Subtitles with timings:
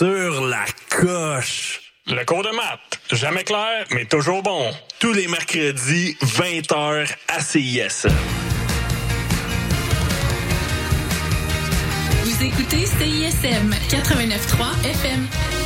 [0.00, 1.92] sur la coche.
[2.06, 4.70] Le cours de maths, jamais clair, mais toujours bon.
[4.98, 8.06] Tous les mercredis, 20h à CIS.
[12.24, 15.59] Vous écoutez CISM 89.3 FM.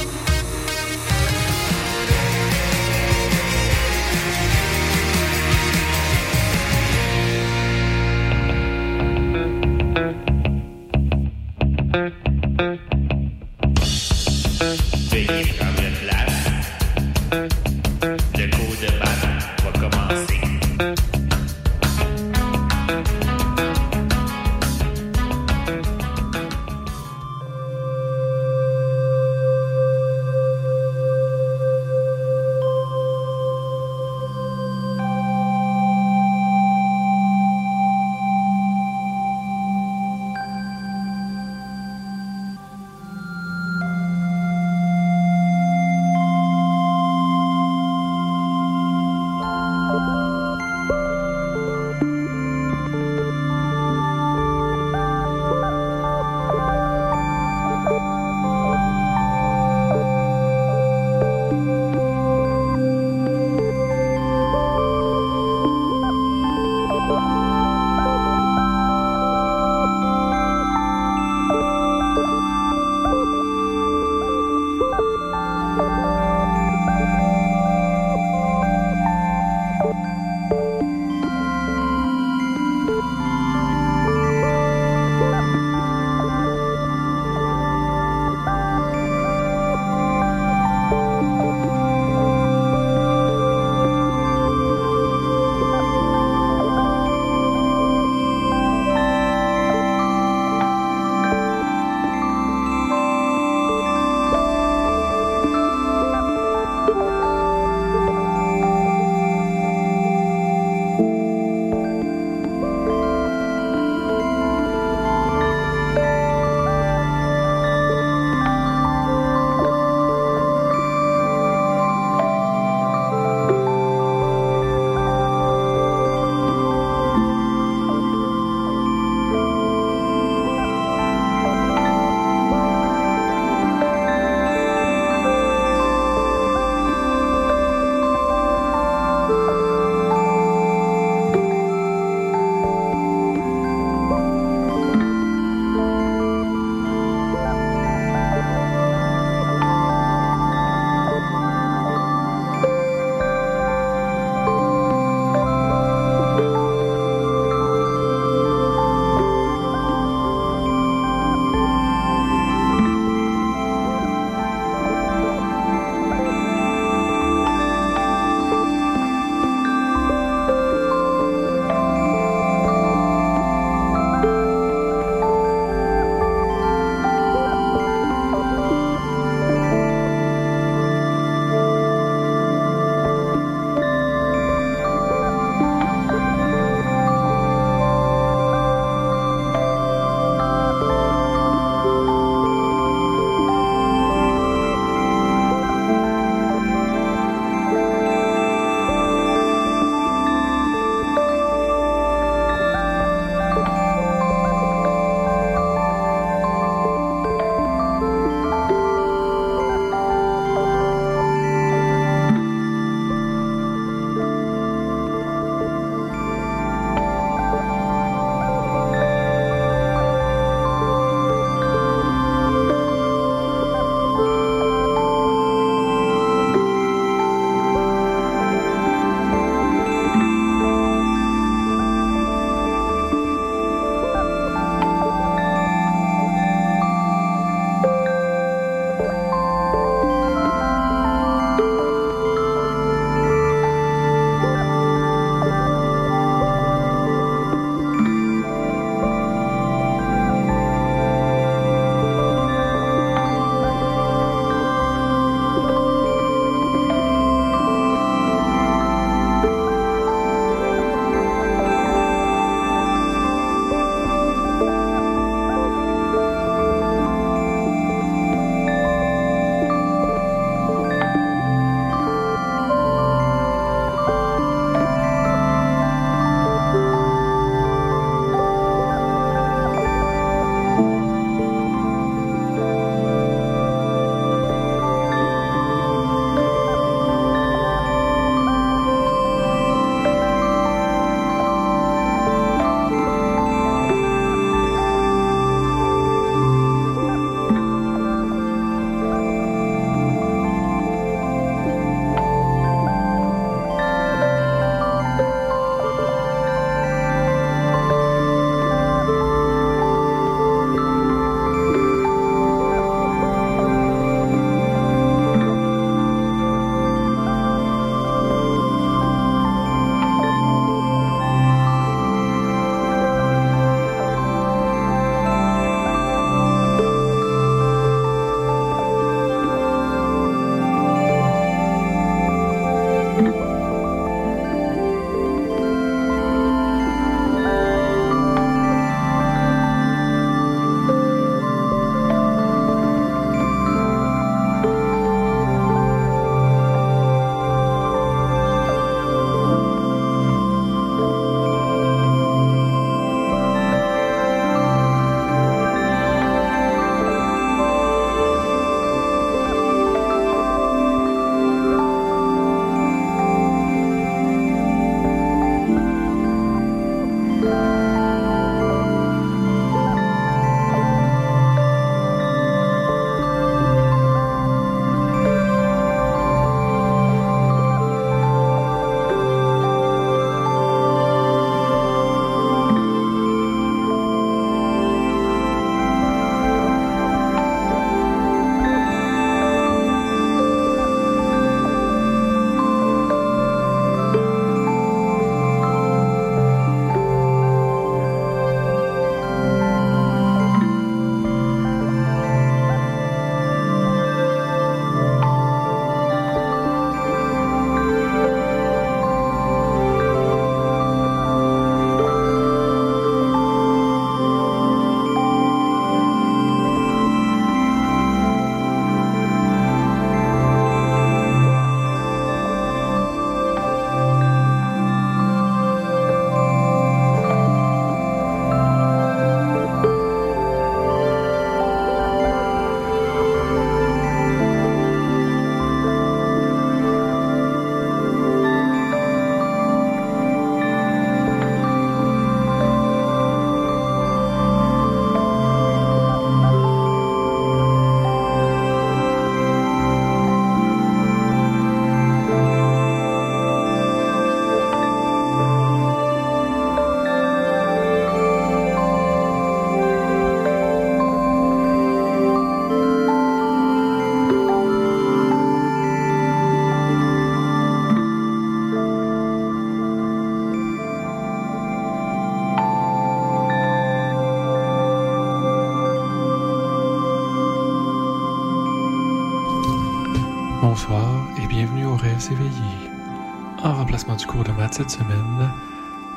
[484.74, 485.48] Cette semaine,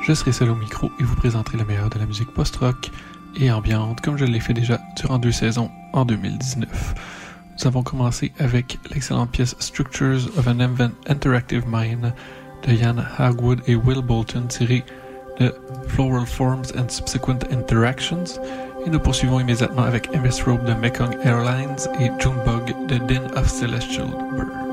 [0.02, 2.90] je serai seul au micro et vous présenterai le meilleur de la musique post-rock
[3.36, 6.94] et ambiante comme je l'ai fait déjà durant deux saisons en 2019.
[7.56, 10.58] Nous avons commencé avec l'excellente pièce Structures of an
[11.06, 12.12] Interactive Mind
[12.66, 14.84] de Ian Hagwood et Will Bolton tirée
[15.38, 15.54] de
[15.86, 18.40] Floral Forms and Subsequent Interactions
[18.84, 23.48] et nous poursuivons immédiatement avec MS Robe de Mekong Airlines et Junebug de Din of
[23.48, 24.67] Celestial Bird.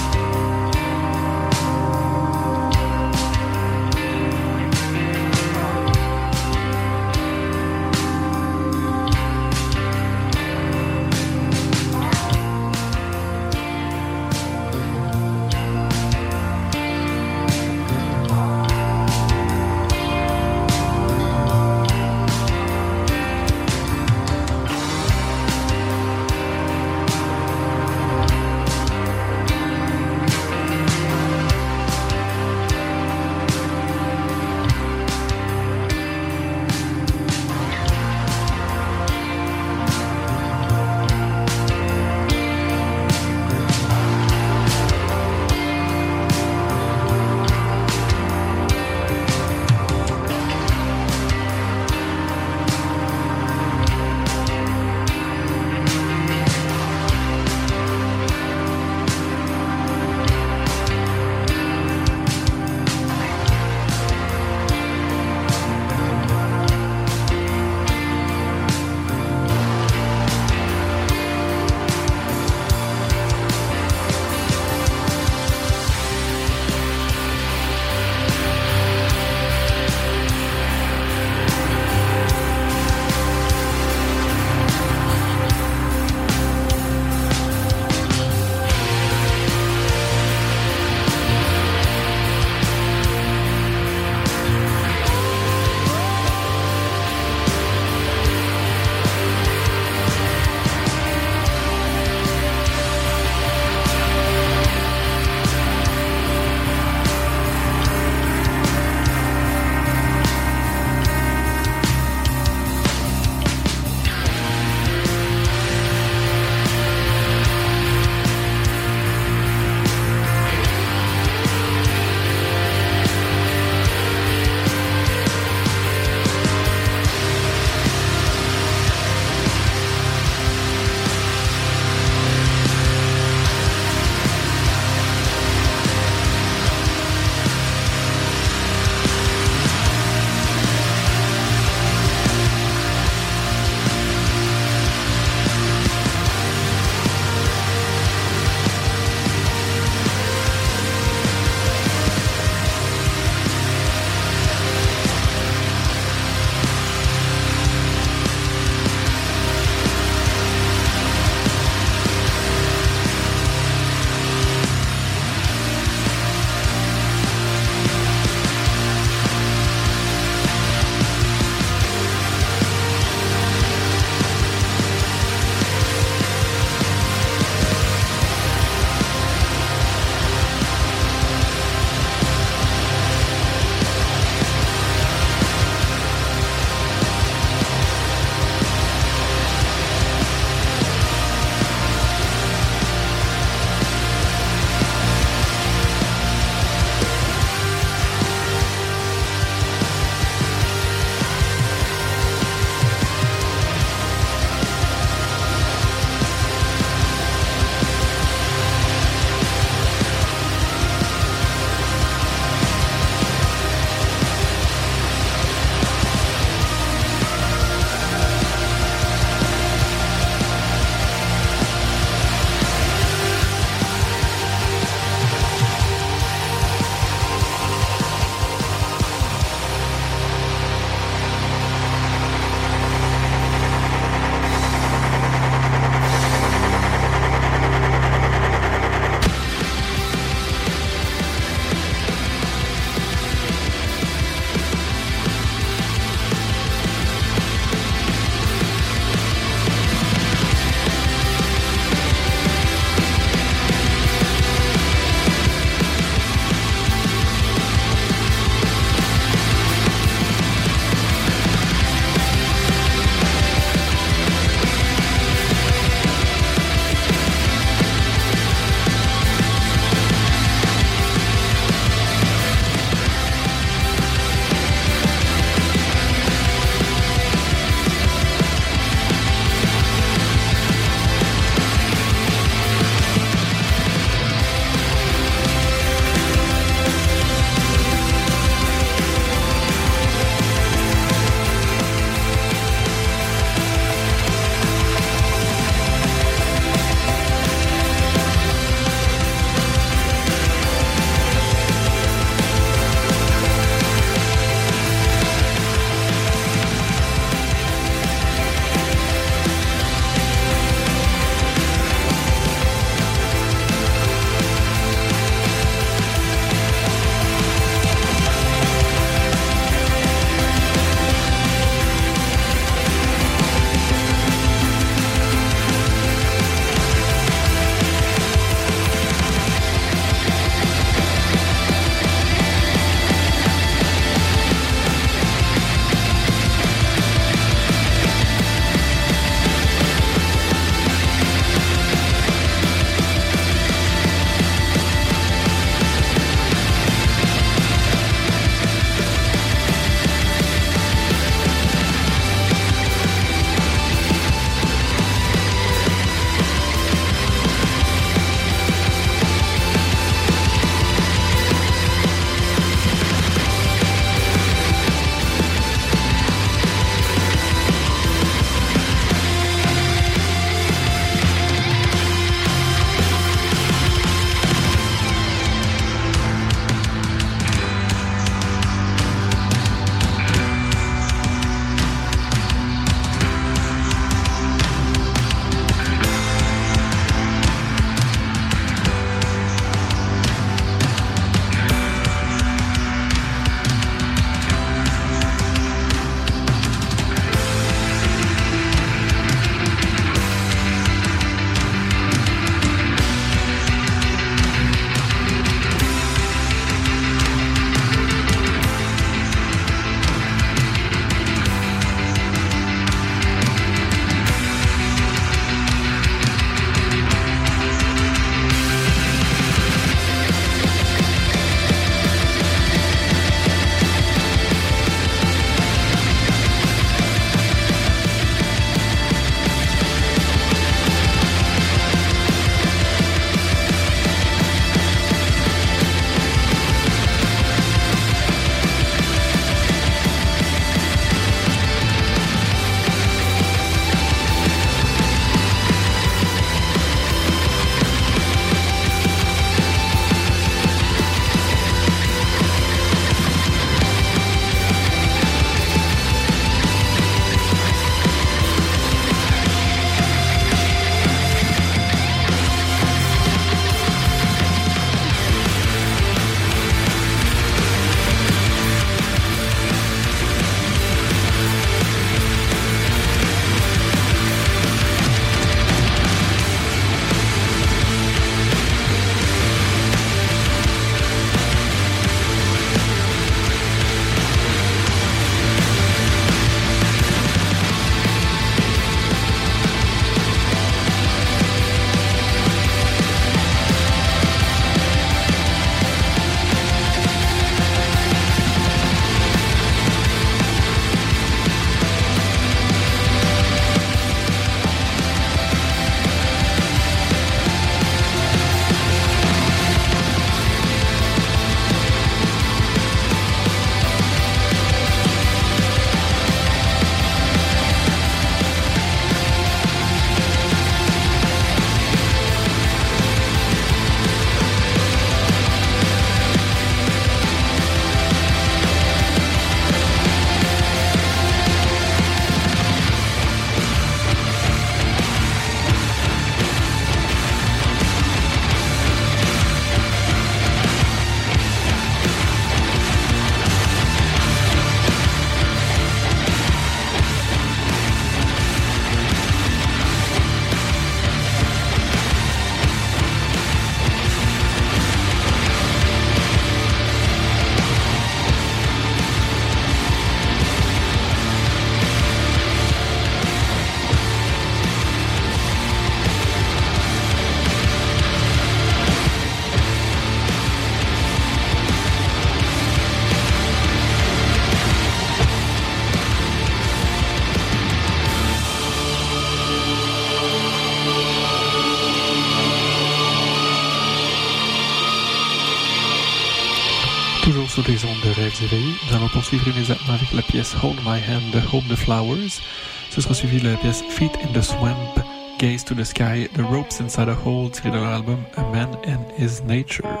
[588.43, 592.41] Éveillés, nous allons poursuivre immédiatement avec la pièce Hold My Hand de Hold the Flowers.
[592.89, 594.95] Ce sera suivi de la pièce Feet in the Swamp,
[595.39, 598.69] Gaze to the Sky, The Ropes Inside a Hole, tiré de leur album A Man
[598.87, 600.00] and His Nature.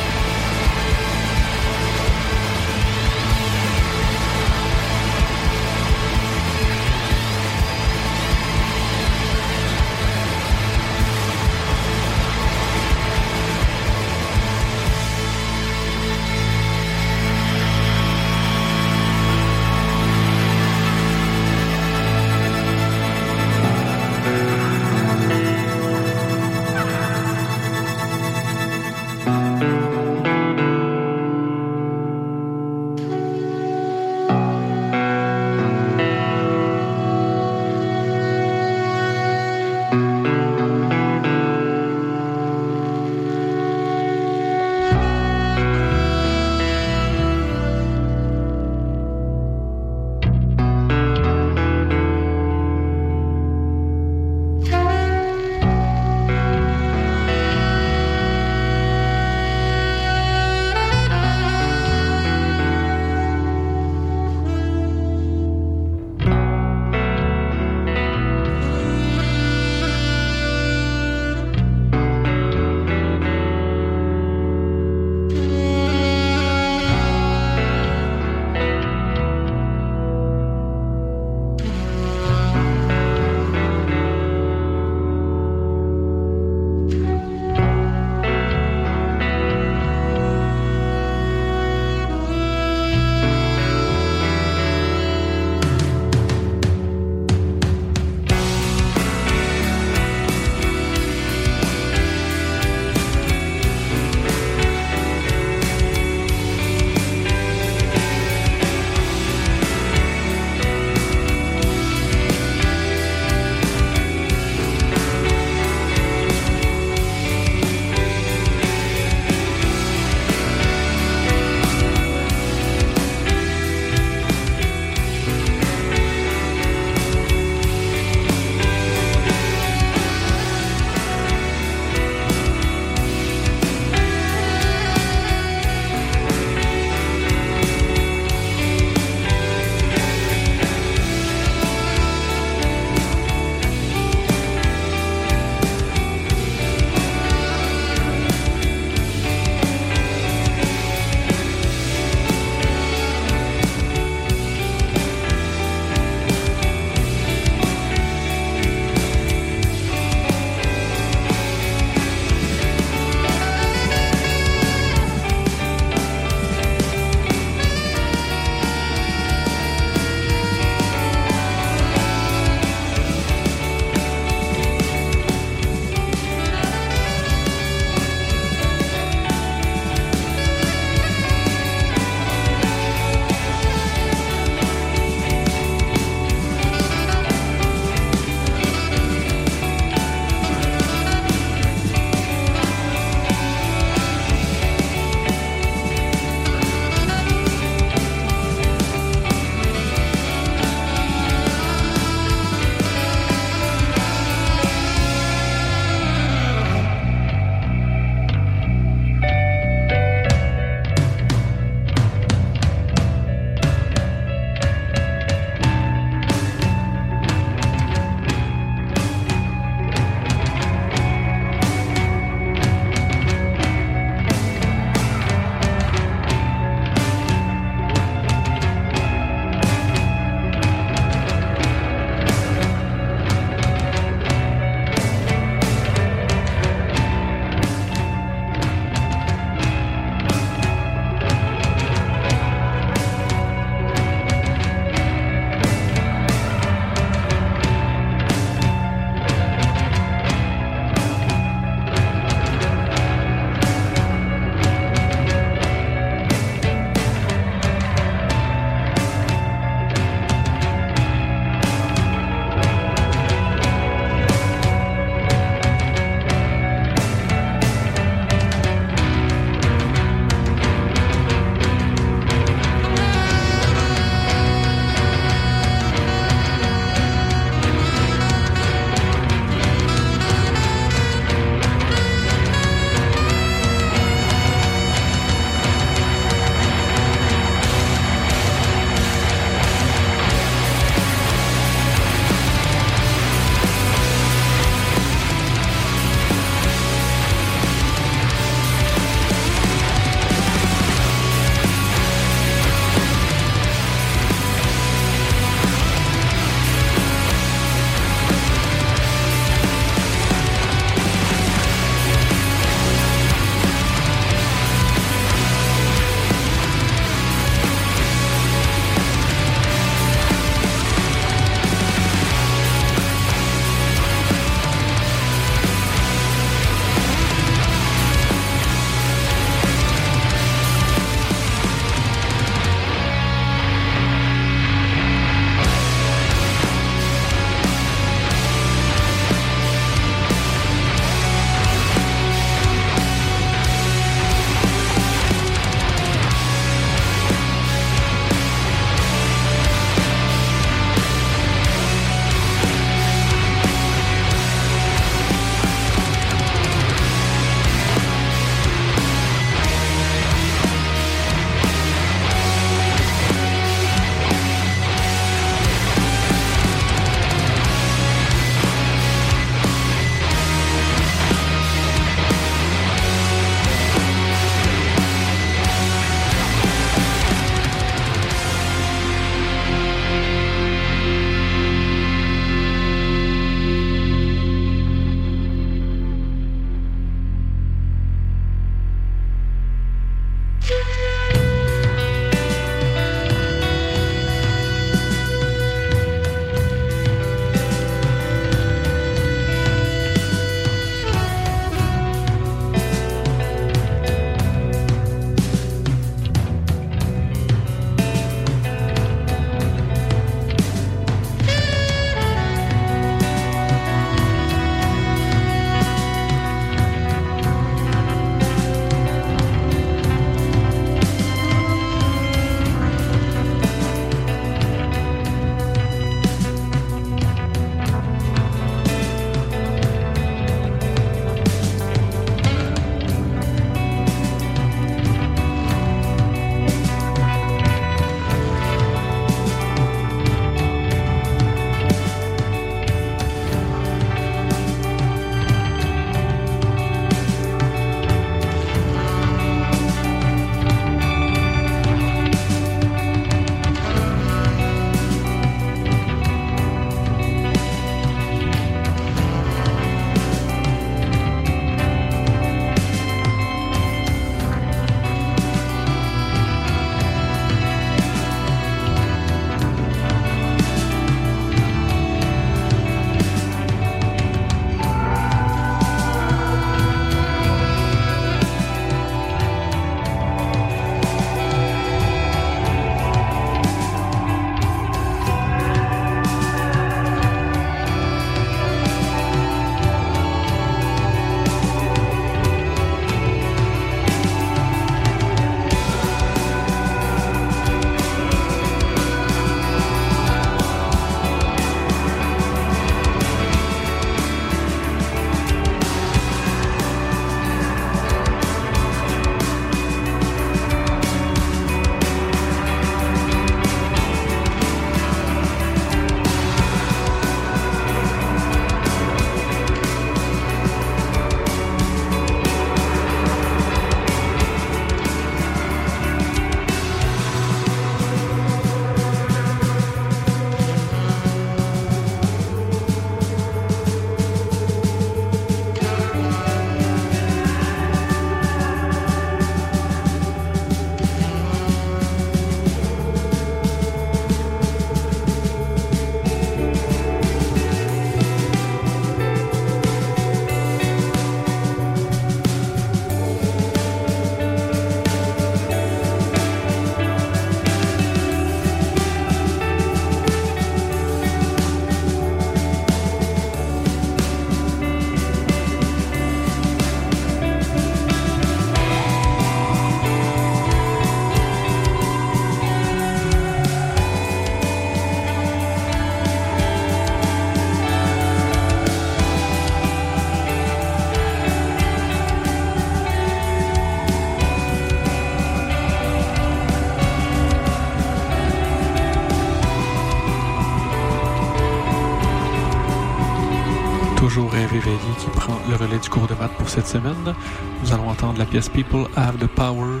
[595.86, 597.34] Relais du cours de maths pour cette semaine.
[597.82, 600.00] Nous allons entendre la pièce People Have the Power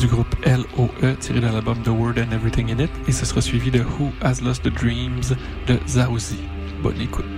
[0.00, 3.40] du groupe LOE tiré de l'album The Word and Everything in It et ce sera
[3.40, 5.34] suivi de Who Has Lost the Dreams
[5.66, 6.38] de Zaozi.
[6.82, 7.37] Bonne écoute.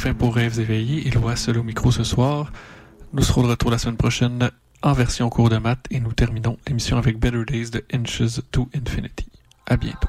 [0.00, 2.50] Fin pour Rêves éveillés, il voit seul au micro ce soir.
[3.12, 6.56] Nous serons de retour la semaine prochaine en version cours de maths et nous terminons
[6.66, 9.26] l'émission avec Better Days de Inches to Infinity.
[9.66, 10.08] À bientôt.